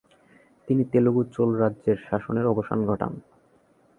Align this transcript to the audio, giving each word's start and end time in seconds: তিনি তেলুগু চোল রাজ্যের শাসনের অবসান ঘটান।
তিনি 0.67 0.83
তেলুগু 0.85 1.21
চোল 1.35 1.49
রাজ্যের 1.55 1.97
শাসনের 2.09 2.45
অবসান 2.45 2.79
ঘটান। 2.85 3.13